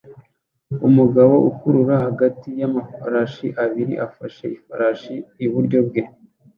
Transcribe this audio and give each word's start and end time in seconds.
umugabo 0.87 1.35
ukurura 1.49 1.95
hagati 2.05 2.49
y'amafarashi 2.59 3.47
abiri 3.63 3.93
afashe 4.07 4.45
ifarashi 4.57 5.15
iburyo 5.45 5.79
bwe 5.87 6.01